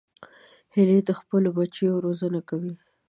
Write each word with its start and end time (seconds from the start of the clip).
هیلۍ 0.75 0.99
د 1.05 1.11
خپلو 1.19 1.49
بچو 1.57 2.01
روزنه 2.05 2.39
کوي 2.49 2.73